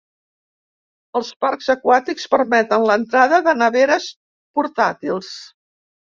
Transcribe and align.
Els 1.19 1.27
parcs 1.45 1.67
aquàtics 1.73 2.25
permeten 2.31 2.87
l'entrada 2.89 3.41
de 3.49 3.55
neveres 3.61 4.09
portàtils. 4.61 5.33